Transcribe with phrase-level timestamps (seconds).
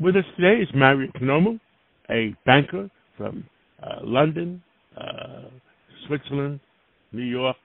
[0.00, 1.60] With us today is Mario Economou,
[2.08, 3.44] a banker from
[3.82, 4.62] uh, London,
[4.96, 5.50] uh,
[6.06, 6.58] Switzerland,
[7.12, 7.58] New York,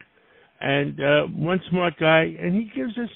[0.59, 3.09] and uh, one smart guy, and he gives us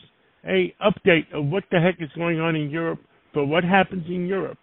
[0.46, 3.00] a update of what the heck is going on in Europe.
[3.34, 4.58] For what happens in Europe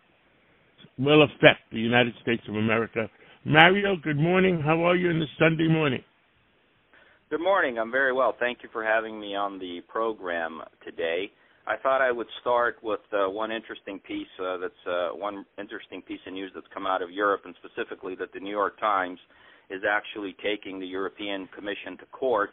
[0.99, 3.11] will affect the United States of America.
[3.45, 4.63] Mario, good morning.
[4.65, 6.03] How are you in this Sunday morning?
[7.29, 7.79] Good morning.
[7.79, 8.35] I'm very well.
[8.41, 11.31] Thank you for having me on the program today.
[11.69, 16.01] I thought I would start with uh, one interesting piece uh, that's uh, one interesting
[16.01, 19.19] piece of news that's come out of Europe, and specifically that the New York Times
[19.69, 22.51] is actually taking the European Commission to court.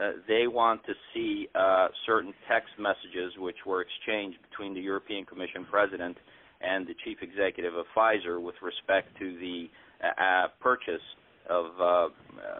[0.00, 5.24] Uh, they want to see uh, certain text messages which were exchanged between the European
[5.24, 6.16] Commission president
[6.60, 9.70] and the chief executive of Pfizer with respect to the
[10.02, 11.00] uh, purchase
[11.48, 12.10] of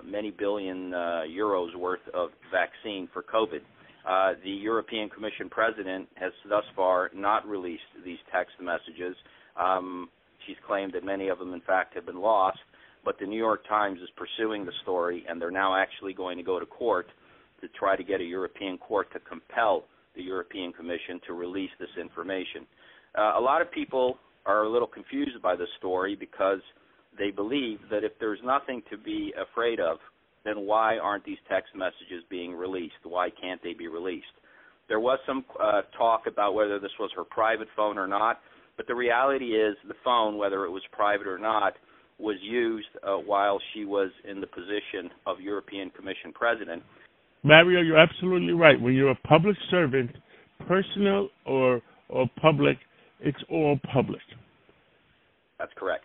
[0.05, 3.61] many billion euros worth of vaccine for COVID.
[4.06, 9.16] Uh, the European Commission president has thus far not released these text messages.
[9.60, 10.09] Um,
[10.47, 12.58] she's claimed that many of them, in fact, have been lost.
[13.05, 16.42] But the New York Times is pursuing the story, and they're now actually going to
[16.45, 17.06] go to court
[17.61, 21.89] to try to get a European court to compel the European Commission to release this
[22.00, 22.67] information.
[23.17, 26.61] Uh, a lot of people are a little confused by this story because
[27.19, 29.98] they believe that if there's nothing to be afraid of,
[30.47, 32.94] then why aren't these text messages being released?
[33.05, 34.27] Why can't they be released?
[34.89, 38.41] There was some uh, talk about whether this was her private phone or not,
[38.77, 41.74] but the reality is the phone, whether it was private or not,
[42.19, 46.83] was used uh, while she was in the position of European Commission president.
[47.42, 48.80] Mario, you're absolutely right.
[48.80, 50.11] When you're a public servant,
[50.67, 52.78] personal or or public,
[53.20, 54.20] it's all public.
[55.58, 56.05] That's correct.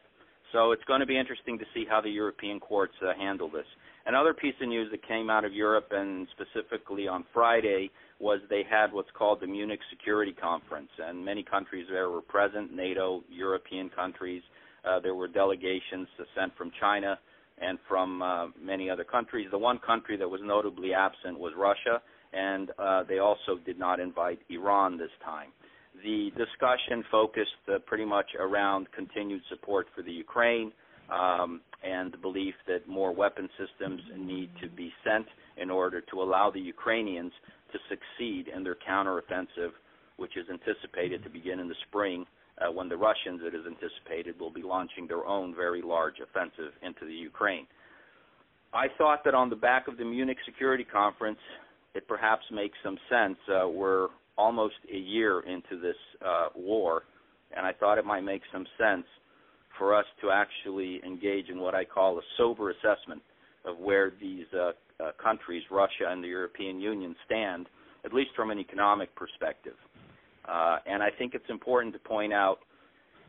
[0.51, 3.65] So it's going to be interesting to see how the European courts uh, handle this.
[4.05, 8.63] Another piece of news that came out of Europe and specifically on Friday was they
[8.69, 13.89] had what's called the Munich Security Conference, and many countries there were present NATO, European
[13.89, 14.41] countries.
[14.83, 17.17] Uh, there were delegations sent from China
[17.59, 19.47] and from uh, many other countries.
[19.51, 22.01] The one country that was notably absent was Russia,
[22.33, 25.49] and uh, they also did not invite Iran this time.
[26.03, 30.71] The discussion focused uh, pretty much around continued support for the Ukraine,
[31.11, 36.21] um, and the belief that more weapon systems need to be sent in order to
[36.21, 37.31] allow the Ukrainians
[37.71, 39.71] to succeed in their counteroffensive,
[40.17, 42.25] which is anticipated to begin in the spring
[42.57, 46.73] uh, when the Russians, it is anticipated, will be launching their own very large offensive
[46.81, 47.67] into the Ukraine.
[48.73, 51.39] I thought that on the back of the Munich Security Conference,
[51.93, 53.37] it perhaps makes some sense.
[53.49, 54.07] Uh, we're
[54.37, 57.03] almost a year into this uh, war,
[57.55, 59.05] and I thought it might make some sense
[59.77, 63.21] for us to actually engage in what I call a sober assessment
[63.65, 64.71] of where these uh,
[65.03, 67.67] uh, countries, Russia and the European Union, stand,
[68.05, 69.75] at least from an economic perspective.
[70.47, 72.59] Uh, and I think it's important to point out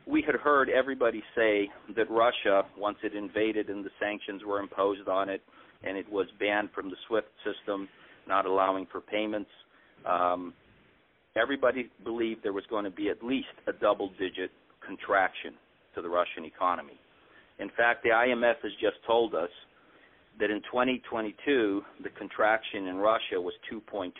[0.07, 5.09] we had heard everybody say that Russia, once it invaded and the sanctions were imposed
[5.09, 5.43] on it,
[5.85, 7.89] and it was banned from the SWIFT system,
[8.27, 9.51] not allowing for payments,
[10.07, 10.55] um,
[11.37, 14.51] everybody believed there was going to be at least a double digit
[14.85, 15.55] contraction
[15.95, 16.99] to the Russian economy.
[17.59, 19.51] In fact, the IMF has just told us
[20.41, 24.13] that in 2022, the contraction in Russia was 2.2%,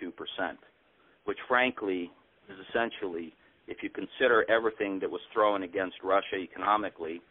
[1.25, 2.11] which frankly
[2.49, 3.33] is essentially,
[3.67, 7.23] if you consider everything that was thrown against Russia economically,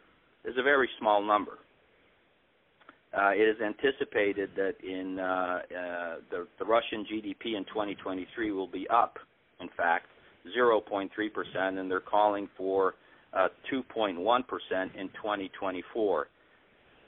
[0.44, 1.58] is a very small number.
[3.16, 5.60] Uh, it is anticipated that in uh, uh,
[6.30, 9.18] the, the Russian GDP in 2023 will be up,
[9.62, 10.06] in fact,
[10.56, 11.08] 0.3%,
[11.78, 12.94] and they're calling for
[13.32, 14.18] uh, 2.1%
[14.94, 16.26] in 2024.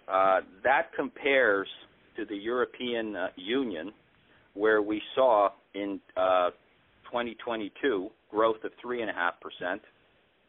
[0.07, 1.69] Uh, that compares
[2.17, 3.93] to the European uh, Union,
[4.55, 9.81] where we saw in 2022 growth of 3.5%.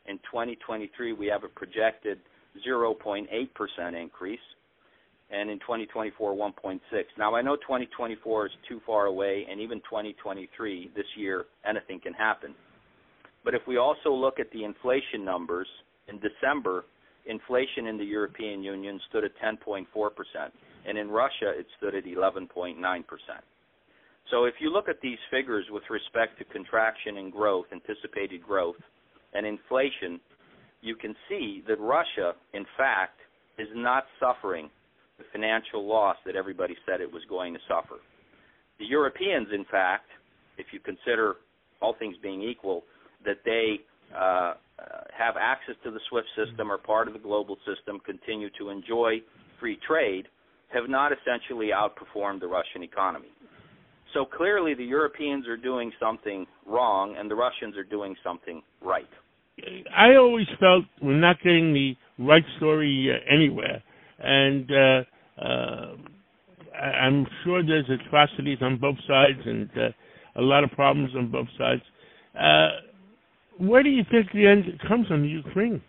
[0.08, 2.20] In 2023, we have a projected
[2.68, 3.28] 0.8%
[4.02, 4.40] increase,
[5.32, 6.80] and in 2024, 1.6.
[7.18, 12.14] Now, I know 2024 is too far away, and even 2023, this year, anything can
[12.14, 12.54] happen.
[13.44, 15.68] But if we also look at the inflation numbers,
[16.08, 16.86] in December,
[17.26, 19.86] inflation in the European Union stood at 10.4%,
[20.88, 22.76] and in Russia it stood at 11.9%.
[24.32, 28.76] So if you look at these figures with respect to contraction and growth, anticipated growth,
[29.34, 30.20] and inflation,
[30.82, 33.20] you can see that Russia, in fact,
[33.58, 34.70] is not suffering
[35.18, 37.96] the financial loss that everybody said it was going to suffer.
[38.80, 40.08] The Europeans, in fact,
[40.58, 41.36] if you consider
[41.82, 42.84] all things being equal,
[43.26, 43.80] that they
[44.16, 44.54] uh,
[45.18, 49.22] have access to the SWIFT system, are part of the global system, continue to enjoy
[49.60, 50.28] free trade,
[50.74, 53.30] have not essentially outperformed the Russian economy.
[54.14, 59.10] So clearly, the Europeans are doing something wrong, and the Russians are doing something right.
[59.96, 63.82] I always felt we're not getting the right story uh, anywhere,
[64.20, 65.04] and uh,
[65.42, 65.96] uh,
[66.78, 71.48] I'm sure there's atrocities on both sides and uh, a lot of problems on both
[71.58, 71.82] sides.
[73.58, 75.82] Where do you think the end comes the Ukraine?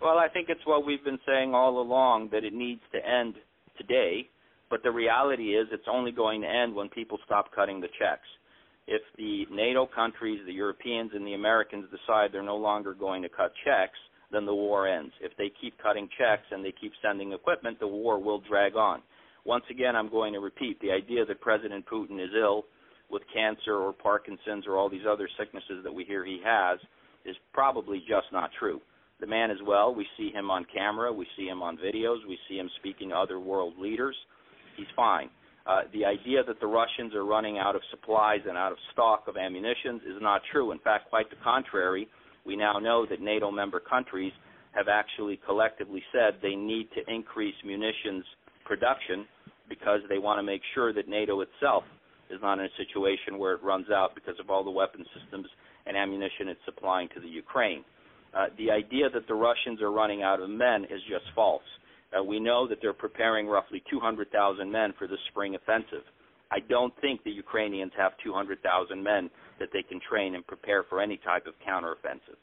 [0.00, 3.34] Well, I think it's what we've been saying all along that it needs to end
[3.76, 4.26] today,
[4.70, 8.26] but the reality is it's only going to end when people stop cutting the checks.
[8.86, 13.28] If the NATO countries, the Europeans, and the Americans decide they're no longer going to
[13.28, 13.98] cut checks,
[14.32, 15.12] then the war ends.
[15.20, 19.02] If they keep cutting checks and they keep sending equipment, the war will drag on.
[19.44, 22.64] Once again, I'm going to repeat the idea that President Putin is ill
[23.10, 26.78] with cancer or Parkinson's or all these other sicknesses that we hear he has
[27.24, 28.80] is probably just not true.
[29.20, 29.94] The man is well.
[29.94, 31.12] We see him on camera.
[31.12, 32.18] We see him on videos.
[32.26, 34.16] We see him speaking to other world leaders.
[34.76, 35.28] He's fine.
[35.66, 39.24] Uh, the idea that the Russians are running out of supplies and out of stock
[39.28, 40.72] of ammunition is not true.
[40.72, 42.08] In fact, quite the contrary.
[42.44, 44.32] We now know that NATO member countries
[44.72, 48.24] have actually collectively said they need to increase munitions
[48.64, 49.26] production
[49.68, 51.84] because they want to make sure that NATO itself
[52.30, 55.46] is not in a situation where it runs out because of all the weapon systems
[55.86, 57.84] and ammunition it's supplying to the Ukraine.
[58.32, 61.62] Uh, the idea that the Russians are running out of men is just false.
[62.16, 66.04] Uh, we know that they're preparing roughly 200,000 men for the spring offensive.
[66.50, 71.00] I don't think the Ukrainians have 200,000 men that they can train and prepare for
[71.00, 72.40] any type of counteroffensive.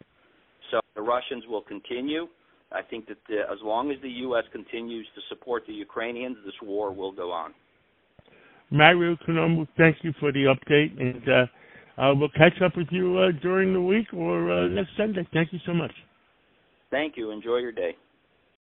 [0.72, 2.28] So the Russians will continue.
[2.72, 4.44] I think that the, as long as the U.S.
[4.52, 7.54] continues to support the Ukrainians, this war will go on.
[8.70, 13.18] Mario Economou, thank you for the update, and uh, uh, we'll catch up with you
[13.18, 15.26] uh, during the week or uh, next Sunday.
[15.34, 15.94] Thank you so much.
[16.92, 17.32] Thank you.
[17.32, 17.96] Enjoy your day.